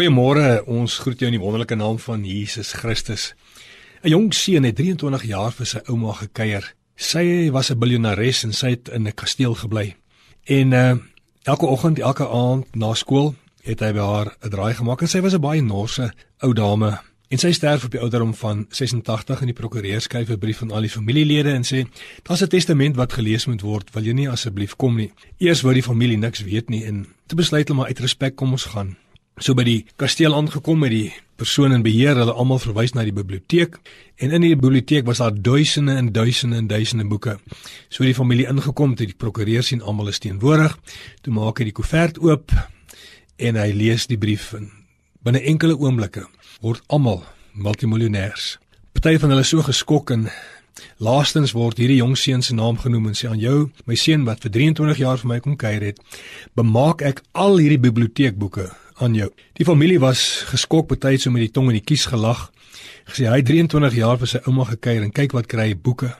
Goeiemôre, 0.00 0.62
ons 0.64 0.94
groet 1.04 1.20
jou 1.20 1.28
in 1.28 1.34
die 1.34 1.42
wonderlike 1.42 1.76
naam 1.76 1.98
van 2.00 2.22
Jesus 2.24 2.70
Christus. 2.72 3.34
'n 4.00 4.08
Jong 4.08 4.30
seun 4.32 4.64
het 4.64 4.76
23 4.76 5.24
jaar 5.28 5.52
vir 5.52 5.66
sy 5.66 5.80
ouma 5.92 6.14
gekuier. 6.16 6.64
Sy 6.96 7.50
was 7.52 7.68
'n 7.70 7.78
biljoenares 7.78 8.44
en 8.44 8.52
sy 8.52 8.70
het 8.70 8.88
in 8.88 9.06
'n 9.06 9.12
kasteel 9.12 9.54
gebly. 9.54 9.96
En 10.44 10.72
uh 10.72 10.96
elke 11.42 11.66
oggend, 11.66 11.98
elke 11.98 12.28
aand 12.28 12.64
na 12.74 12.94
skool 12.94 13.34
het 13.62 13.80
hy 13.80 13.92
by 13.92 14.00
haar 14.00 14.36
'n 14.40 14.48
draai 14.48 14.74
gemaak 14.74 15.02
en 15.02 15.08
sy 15.08 15.20
was 15.20 15.34
'n 15.34 15.40
baie 15.40 15.62
norse 15.62 16.12
ou 16.38 16.54
dame. 16.54 16.98
En 17.28 17.38
sy 17.38 17.52
sterf 17.52 17.84
op 17.84 17.90
die 17.90 18.00
ouderdom 18.00 18.34
van 18.34 18.66
86 18.70 19.40
en 19.40 19.46
die 19.46 19.60
prokureur 19.60 20.00
skryf 20.00 20.30
'n 20.30 20.38
brief 20.38 20.62
aan 20.62 20.70
al 20.70 20.80
die 20.80 20.96
familielede 20.96 21.52
en 21.52 21.64
sê: 21.64 21.86
"Daar's 22.22 22.42
'n 22.42 22.48
testament 22.48 22.96
wat 22.96 23.12
gelees 23.12 23.46
moet 23.46 23.60
word. 23.60 23.92
Wil 23.92 24.04
jy 24.04 24.12
nie 24.12 24.30
asseblief 24.30 24.76
kom 24.76 24.96
nie?" 24.96 25.12
Eers 25.38 25.60
wou 25.60 25.74
die 25.74 25.82
familie 25.82 26.16
niks 26.16 26.40
weet 26.40 26.70
nie 26.70 26.84
en 26.84 27.06
te 27.26 27.34
besluit 27.34 27.68
hulle 27.68 27.80
maar 27.80 27.88
uit 27.88 28.00
respek 28.00 28.36
kom 28.36 28.52
ons 28.52 28.64
gaan. 28.64 28.96
So 29.40 29.56
by 29.56 29.64
die 29.64 29.78
kasteel 29.96 30.34
aangekom 30.36 30.82
met 30.84 30.92
die 30.92 31.06
persoon 31.40 31.72
in 31.72 31.80
beheer, 31.80 32.18
hulle 32.20 32.34
almal 32.36 32.58
verwys 32.60 32.92
na 32.92 33.06
die 33.06 33.14
biblioteek 33.16 33.78
en 34.20 34.34
in 34.36 34.44
die 34.44 34.52
biblioteek 34.52 35.06
was 35.08 35.22
daar 35.22 35.32
duisende 35.32 35.94
en 35.96 36.10
duisende 36.12 36.58
en 36.60 36.66
duisende 36.68 37.06
boeke. 37.08 37.38
So 37.88 38.04
die 38.04 38.12
familie 38.14 38.50
ingekom, 38.52 38.92
toe 38.98 39.08
die 39.08 39.16
prokureur 39.16 39.64
sien 39.64 39.80
almal 39.80 40.12
is 40.12 40.20
teenwoordig, 40.20 40.74
toe 41.24 41.32
maak 41.32 41.62
hy 41.62 41.70
die 41.70 41.76
koevert 41.78 42.20
oop 42.20 42.52
en 43.40 43.56
hy 43.56 43.70
lees 43.72 44.04
die 44.10 44.20
brief 44.20 44.50
en 44.58 44.68
binne 45.24 45.40
enkele 45.48 45.78
oomblikke 45.80 46.26
word 46.60 46.84
almal 46.92 47.22
multimiljonêers. 47.56 48.58
Party 48.92 49.16
van 49.22 49.32
hulle 49.32 49.48
so 49.48 49.64
geskok 49.64 50.12
en 50.12 50.28
laastens 51.00 51.56
word 51.56 51.80
hierdie 51.80 52.02
jong 52.02 52.12
seun 52.20 52.44
se 52.44 52.52
naam 52.52 52.76
genoem 52.76 53.08
en 53.08 53.16
sê 53.16 53.32
aan 53.32 53.40
jou, 53.40 53.70
my 53.88 53.96
seun 53.96 54.28
wat 54.28 54.44
vir 54.44 54.52
23 54.60 55.00
jaar 55.00 55.24
vir 55.24 55.32
my 55.32 55.40
kom 55.40 55.56
kuier 55.56 55.88
het, 55.88 56.04
bemaak 56.60 57.00
ek 57.08 57.24
al 57.32 57.56
hierdie 57.56 57.80
biblioteekboeke 57.88 58.68
aan 59.02 59.14
jou. 59.14 59.28
Die 59.58 59.64
familie 59.64 60.00
was 60.00 60.42
geskok 60.50 60.88
betyds 60.88 61.26
so 61.26 61.30
met 61.30 61.46
die 61.46 61.52
tong 61.52 61.68
in 61.68 61.78
die 61.78 61.84
kies 61.84 62.06
gelag. 62.10 62.48
Gesê 63.10 63.28
hy 63.28 63.42
23 63.42 63.96
jaar 64.00 64.18
vir 64.18 64.30
sy 64.32 64.42
ouma 64.46 64.64
gekuier 64.68 65.04
en 65.04 65.14
kyk 65.14 65.36
wat 65.36 65.48
kry 65.50 65.70
hy 65.70 65.76
boeke. 65.76 66.14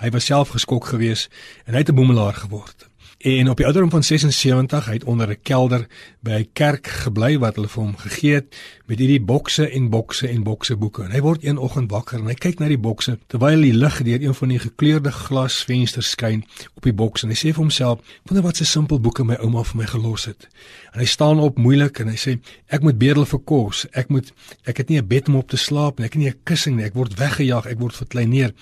Hy 0.00 0.10
was 0.14 0.30
self 0.30 0.54
geskok 0.56 0.92
geweest 0.92 1.30
en 1.66 1.74
hy 1.74 1.84
het 1.84 1.90
'n 1.90 1.96
boemelaar 1.96 2.34
geword. 2.34 2.89
En 3.20 3.50
op 3.50 3.56
die 3.56 3.64
ouderdom 3.64 3.90
van 3.90 4.02
76 4.02 4.86
hy 4.86 4.92
het 4.92 5.04
onder 5.04 5.28
'n 5.28 5.38
kelder 5.42 5.86
by 6.20 6.30
'n 6.30 6.48
kerk 6.52 6.86
gebly 6.86 7.38
wat 7.38 7.54
hulle 7.54 7.68
vir 7.68 7.82
hom 7.82 7.96
gegee 7.96 8.34
het 8.34 8.56
met 8.86 8.98
hierdie 8.98 9.20
bokse 9.20 9.68
en 9.68 9.88
bokse 9.88 10.28
en 10.28 10.42
bokse 10.42 10.76
boeke. 10.76 11.02
En 11.02 11.10
hy 11.10 11.20
word 11.20 11.44
een 11.44 11.58
oggend 11.58 11.90
wakker 11.90 12.18
en 12.18 12.26
hy 12.26 12.34
kyk 12.34 12.58
na 12.58 12.68
die 12.68 12.78
bokse 12.78 13.18
terwyl 13.26 13.60
die 13.60 13.72
lig 13.72 14.02
deur 14.02 14.22
een 14.22 14.34
van 14.34 14.48
die 14.48 14.58
gekleurde 14.58 15.12
glasvensters 15.12 16.10
skyn 16.10 16.44
op 16.74 16.82
die 16.82 16.92
bokse 16.92 17.26
en 17.26 17.32
hy 17.32 17.36
sê 17.36 17.52
vir 17.52 17.62
homself: 17.62 18.00
"Wonder 18.24 18.44
wat 18.44 18.56
se 18.56 18.64
simpel 18.64 19.00
boeke 19.00 19.24
my 19.24 19.34
ouma 19.34 19.62
vir 19.64 19.76
my 19.76 19.86
gelos 19.86 20.24
het." 20.24 20.48
En 20.92 21.00
hy 21.00 21.06
staan 21.06 21.40
op 21.40 21.58
moeilik 21.58 21.98
en 21.98 22.08
hy 22.08 22.16
sê: 22.16 22.38
"Ek 22.66 22.82
moet 22.82 22.98
bedel 22.98 23.24
vir 23.24 23.38
kos. 23.38 23.86
Ek 23.92 24.08
moet 24.08 24.32
ek 24.64 24.76
het 24.76 24.88
nie 24.88 24.98
'n 24.98 25.06
bed 25.06 25.28
om 25.28 25.36
op 25.36 25.48
te 25.48 25.56
slaap 25.56 25.98
nie. 25.98 26.06
Ek 26.06 26.12
het 26.12 26.22
nie 26.22 26.30
'n 26.30 26.40
kussing 26.44 26.76
nie. 26.76 26.84
Ek 26.84 26.94
word 26.94 27.14
weggejaag. 27.14 27.66
Ek 27.66 27.78
word 27.78 27.94
verkleineer. 27.94 28.52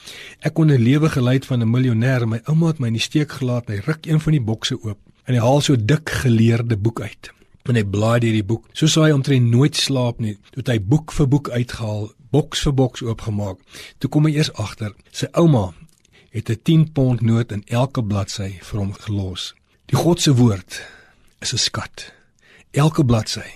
Ek 0.40 0.54
kon 0.54 0.70
'n 0.70 0.82
lewe 0.82 1.08
gelei 1.08 1.40
van 1.40 1.62
'n 1.62 1.70
miljonair. 1.70 2.28
My 2.28 2.40
ouma 2.44 2.66
het 2.66 2.78
my 2.78 2.86
in 2.86 2.92
die 2.92 3.02
steek 3.02 3.32
gelaat. 3.32 3.68
Hy 3.68 3.80
ruk 3.84 4.06
een 4.06 4.20
van 4.20 4.32
die 4.32 4.47
bokse 4.48 4.78
oop 4.80 4.98
en 5.28 5.36
hy 5.36 5.42
haal 5.44 5.60
so 5.60 5.76
dik 5.76 6.08
geleerde 6.24 6.78
boek 6.80 7.02
uit. 7.04 7.30
En 7.68 7.76
hy 7.76 7.84
blaai 7.84 8.20
deur 8.24 8.32
die 8.32 8.46
boek. 8.48 8.64
So 8.72 8.88
sou 8.88 9.02
hy 9.04 9.12
omtrent 9.12 9.50
nooit 9.52 9.76
slaap 9.76 10.22
nie. 10.24 10.38
Toe 10.54 10.64
hy 10.70 10.78
boek 10.80 11.12
vir 11.12 11.28
boek 11.28 11.50
uitgehaal, 11.52 12.06
boks 12.32 12.62
vir 12.64 12.74
boks 12.78 13.04
oopgemaak. 13.04 13.60
Toe 14.00 14.08
kom 14.08 14.24
hy 14.24 14.38
eers 14.38 14.48
agter, 14.56 14.94
sy 15.12 15.28
ouma 15.36 15.74
het 16.32 16.48
'n 16.48 16.60
10 16.64 16.92
pond 16.92 17.20
noot 17.20 17.52
in 17.52 17.62
elke 17.66 18.02
bladsy 18.02 18.56
vir 18.62 18.78
hom 18.80 18.92
gelos. 18.92 19.54
Die 19.86 19.96
God 19.96 20.20
se 20.20 20.32
woord 20.32 20.80
is 21.40 21.52
'n 21.52 21.58
skat. 21.58 22.12
Elke 22.72 23.04
bladsy 23.04 23.48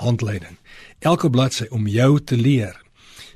handleiding. 0.00 0.58
Elke 0.98 1.30
bladsy 1.30 1.66
om 1.70 1.86
jou 1.86 2.20
te 2.20 2.36
leer 2.36 2.80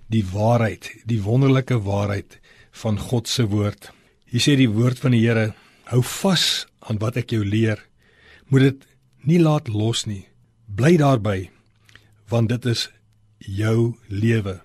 die 0.08 0.24
waarheid, 0.32 0.90
die 1.04 1.22
wonderlike 1.22 1.82
waarheid 1.84 2.38
van 2.70 2.98
God 2.98 3.28
se 3.28 3.46
woord. 3.46 3.90
Hier 4.24 4.40
sê 4.40 4.56
die 4.56 4.70
woord 4.70 4.98
van 4.98 5.10
die 5.10 5.20
Here, 5.20 5.54
hou 5.84 6.02
vas 6.02 6.66
aan 6.88 7.00
wat 7.02 7.18
ek 7.20 7.34
jou 7.36 7.44
leer. 7.44 7.80
Moet 8.48 8.60
dit 8.68 8.86
nie 9.28 9.40
laat 9.40 9.68
los 9.68 10.06
nie. 10.08 10.26
Bly 10.66 10.96
daarby 11.00 11.50
want 12.28 12.48
dit 12.52 12.64
is 12.68 12.90
jou 13.38 13.96
lewe. 14.08 14.58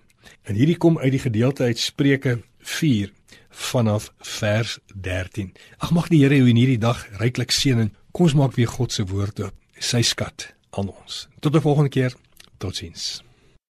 En 0.44 0.56
hierdie 0.56 0.78
kom 0.78 0.98
uit 1.00 1.14
die 1.16 1.24
gedeelte 1.24 1.64
uit 1.64 1.80
Spreuke 1.80 2.42
4 2.60 3.12
vanaf 3.50 4.10
vers 4.20 4.80
13. 4.94 5.54
Ag 5.78 5.92
mag 5.96 6.10
die 6.12 6.24
Here 6.24 6.36
jou 6.36 6.50
in 6.50 6.60
hierdie 6.60 6.82
dag 6.82 7.06
ryklik 7.22 7.56
seën 7.56 7.80
en 7.86 7.94
kom 8.12 8.28
ons 8.28 8.36
maak 8.40 8.58
weer 8.60 8.68
God 8.68 8.92
se 8.92 9.06
woord 9.08 9.40
oop 9.46 9.56
sy 9.80 10.02
skat 10.06 10.50
aan 10.78 10.90
ons. 10.90 11.28
Tot 11.40 11.56
'n 11.56 11.62
volgende 11.62 11.90
keer. 11.90 12.16
Totsiens. 12.58 13.24